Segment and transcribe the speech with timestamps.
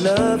[0.00, 0.39] Set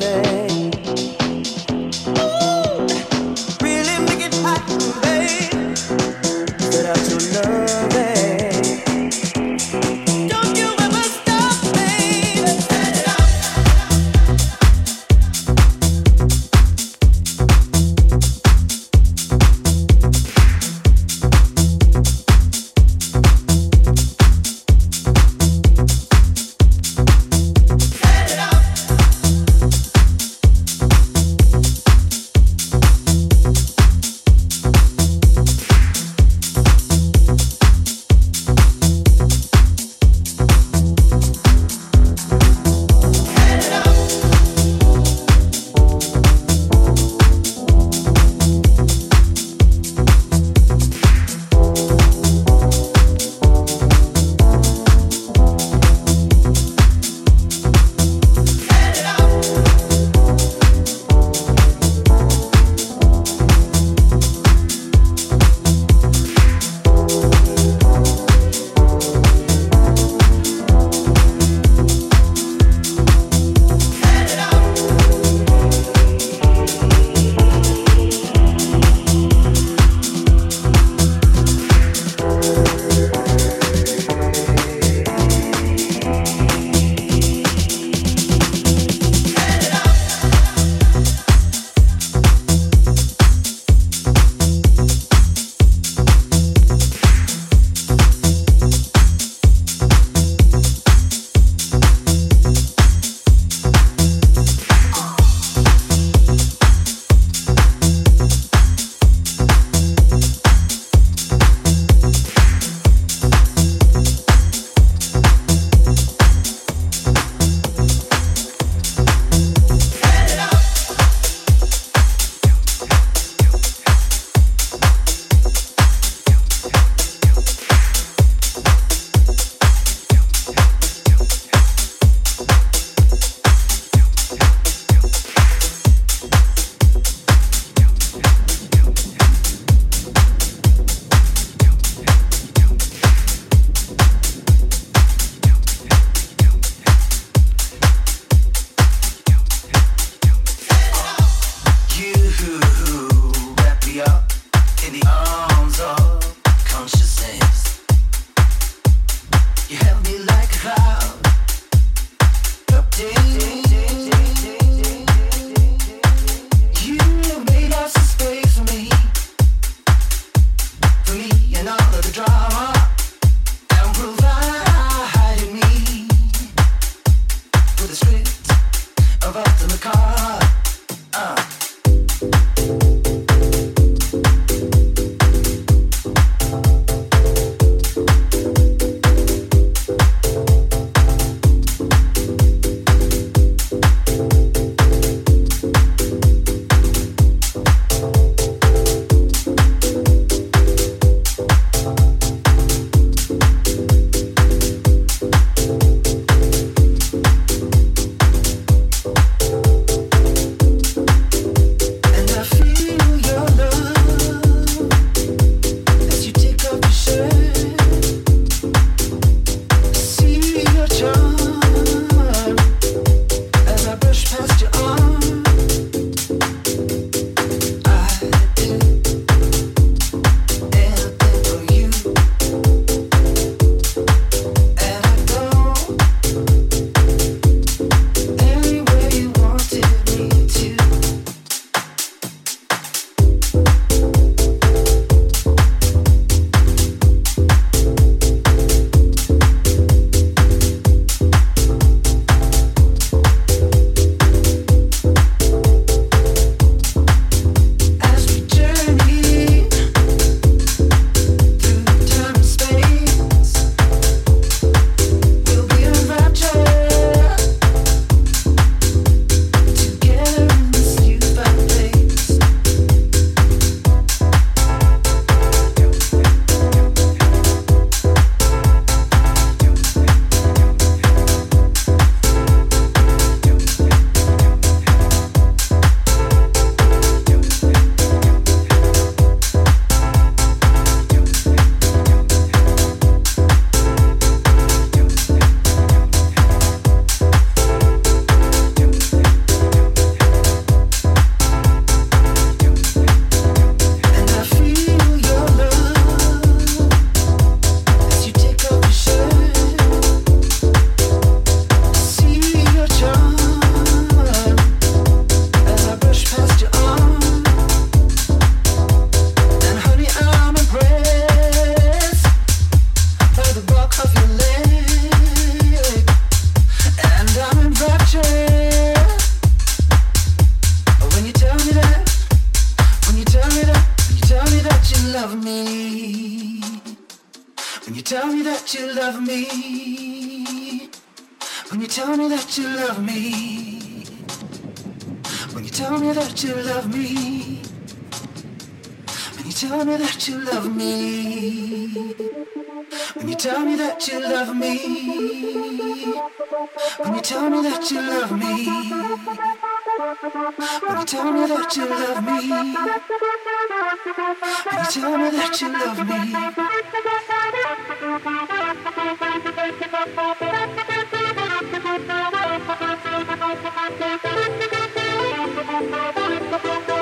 [376.64, 376.99] me.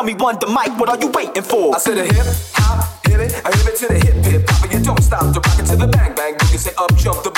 [0.00, 1.76] Tell me one, the mic, what are you waiting for?
[1.76, 2.24] I said a hip
[2.56, 5.28] hop, hit it, I hit it to the hip hip hop, and you don't stop
[5.28, 6.32] to rock it to the bang bang.
[6.40, 7.30] You can say up jump the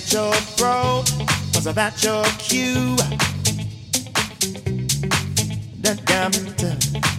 [0.00, 1.04] said your throat
[1.54, 2.96] was about your cue.
[5.82, 6.76] That gambler,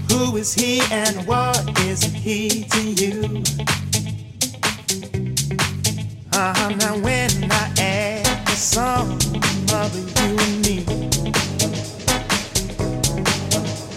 [0.09, 3.43] who is he and what is he to you?
[6.33, 9.11] Uh-huh, now when I add the sum
[9.71, 10.83] of you and me,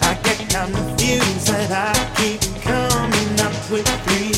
[0.02, 4.37] I get confused and I keep coming up with three.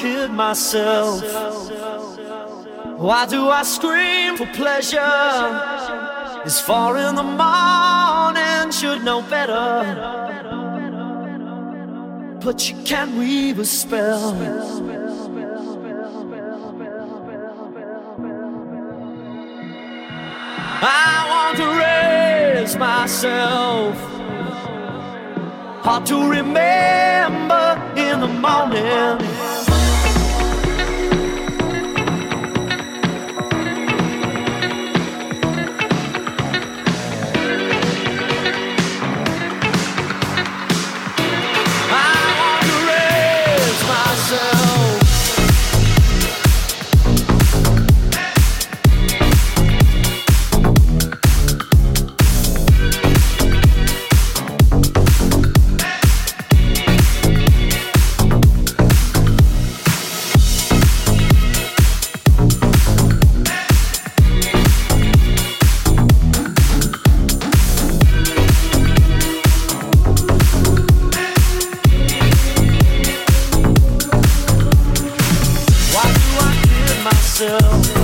[0.00, 1.22] kid myself?
[2.98, 5.50] Why do I scream for pleasure?
[6.44, 9.68] It's four in the morning, should know better.
[12.44, 14.34] But you can't weave a spell.
[20.80, 23.96] I want to raise myself
[25.88, 29.37] hard to remember in the morning.
[77.40, 77.97] myself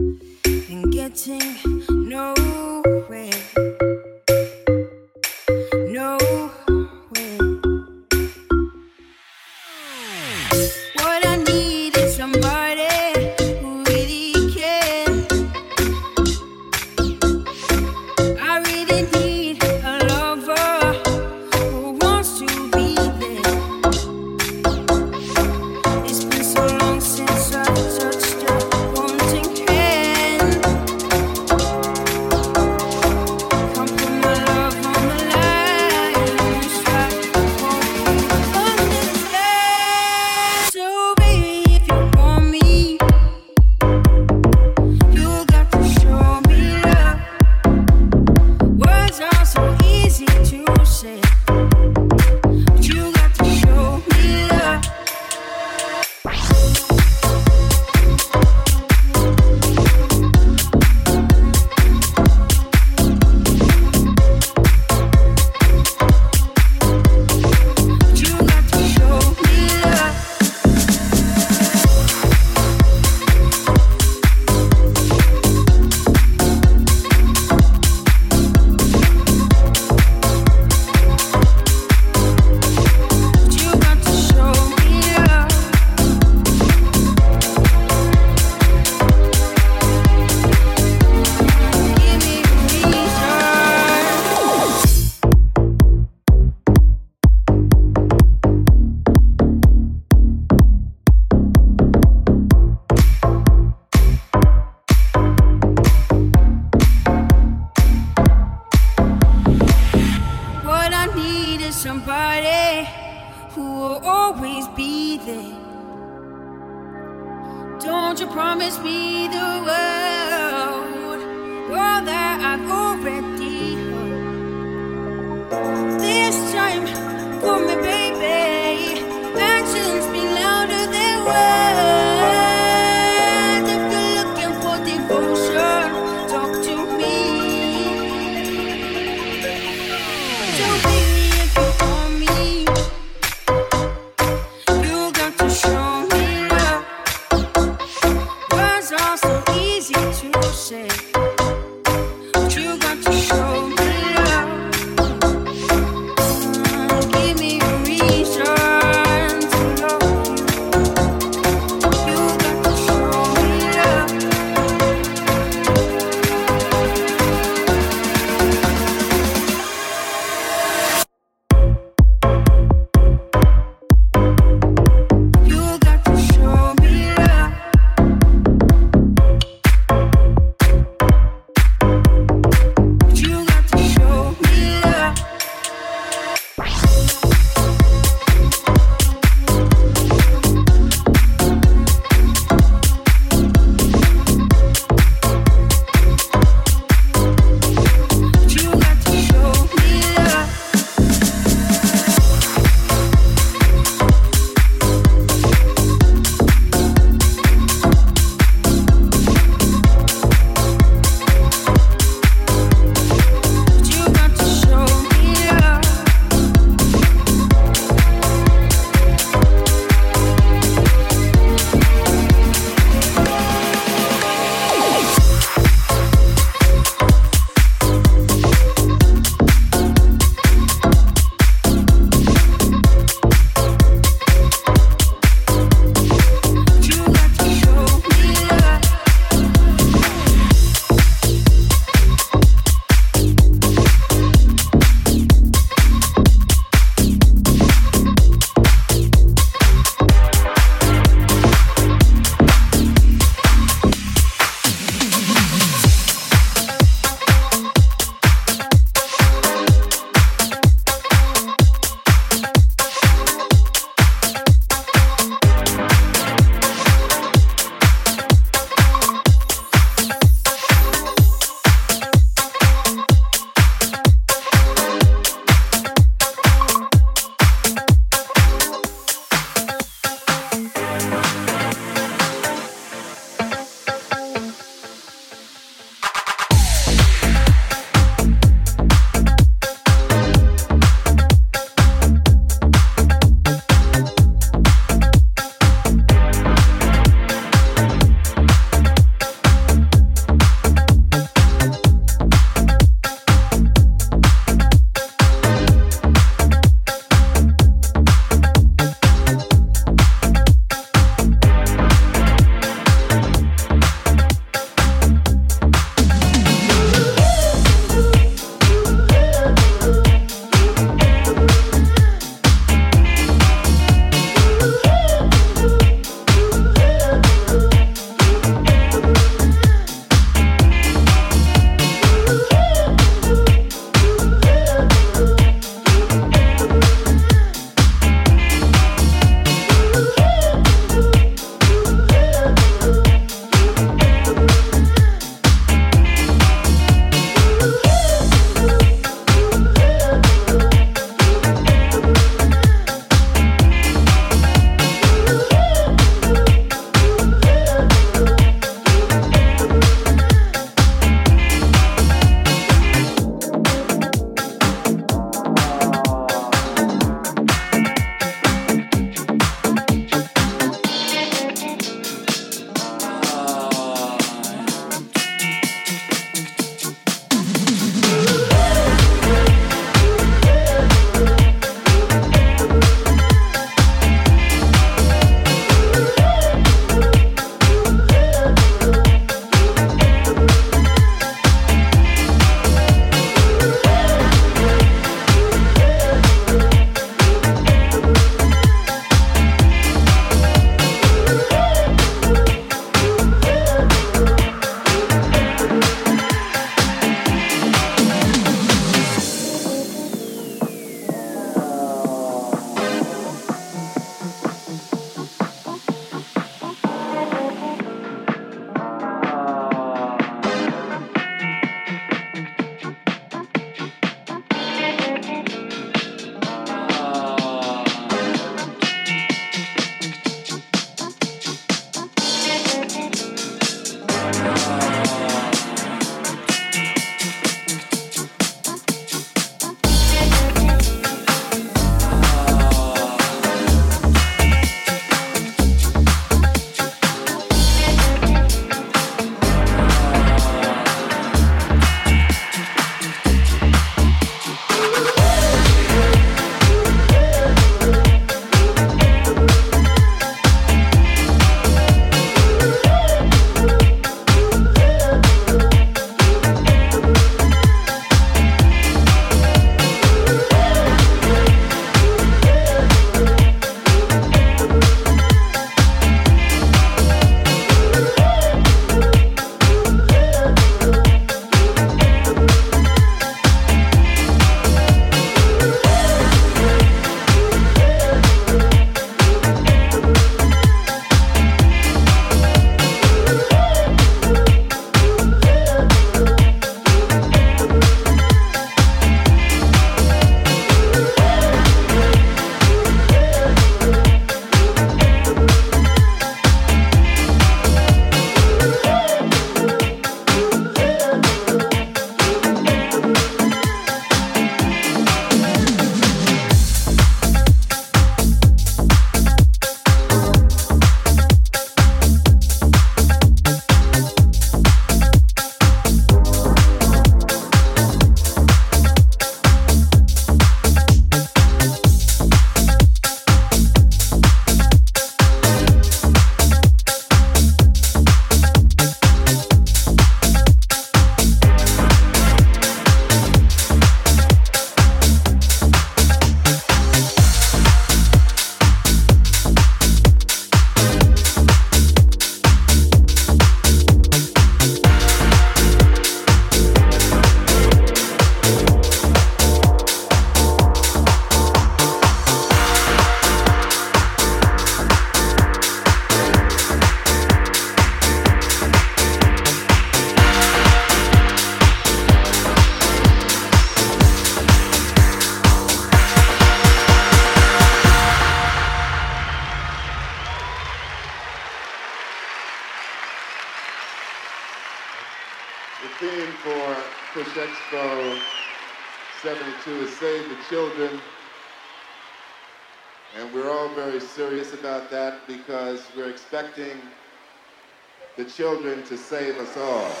[598.91, 600.00] to save us all.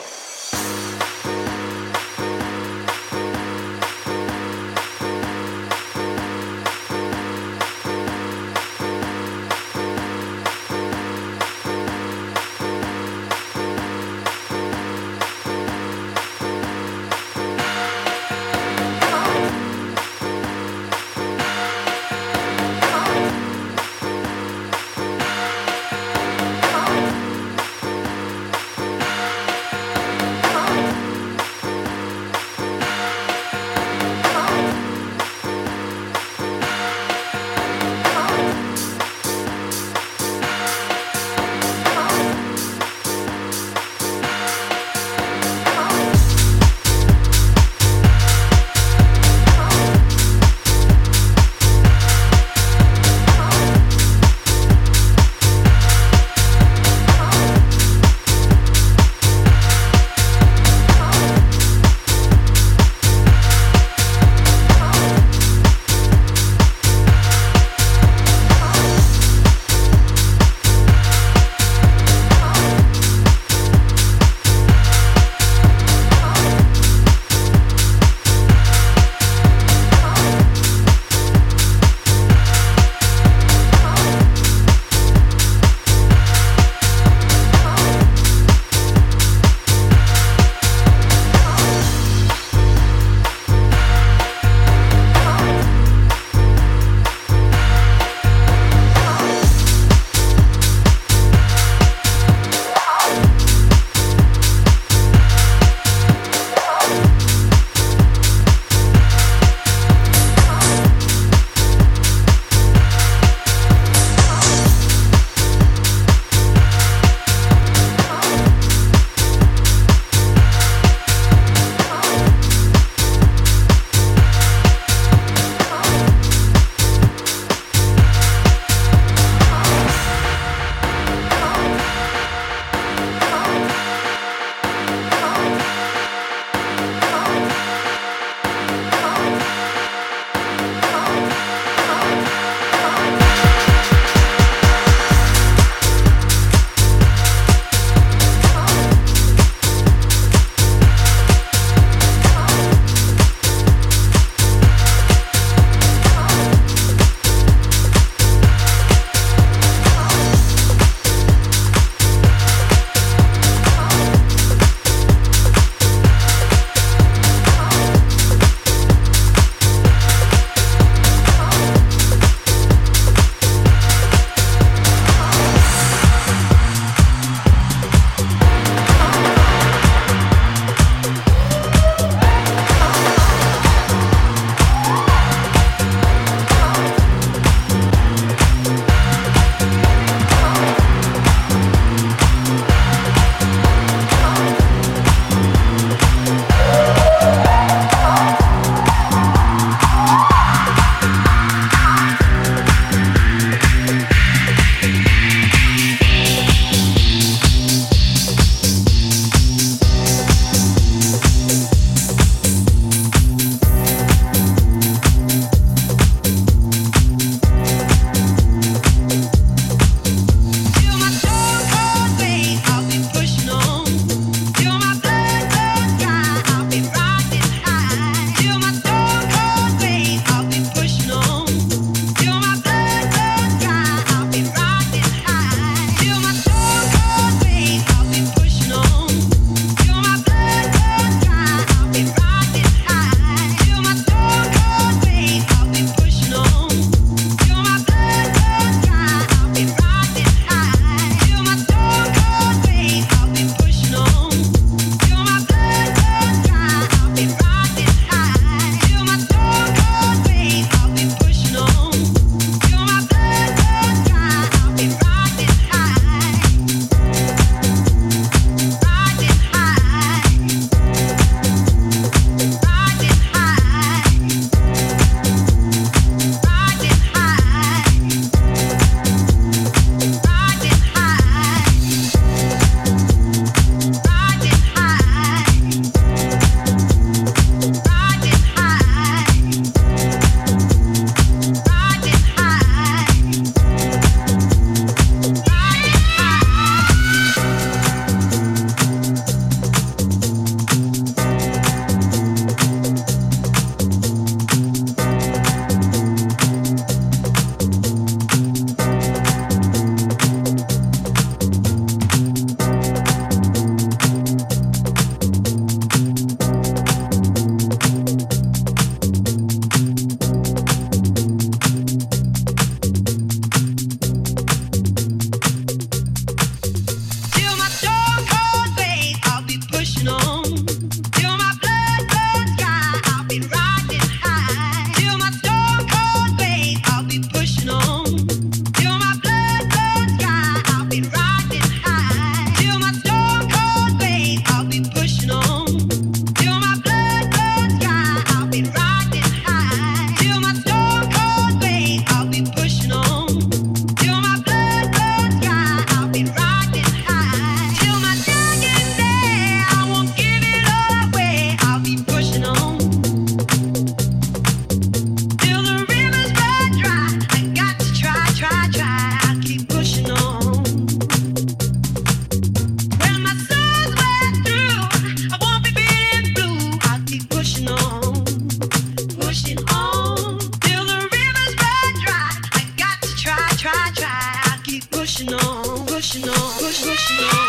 [386.11, 387.40] pushing on, push, pushing on.